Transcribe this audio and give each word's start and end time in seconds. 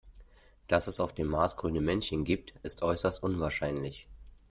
Dass 0.67 0.87
es 0.87 0.99
auf 0.99 1.13
dem 1.13 1.27
Mars 1.27 1.57
grüne 1.57 1.79
Männchen 1.79 2.23
gibt, 2.23 2.55
ist 2.63 2.81
äußerst 2.81 3.21
unwahrscheinlich. 3.21 4.07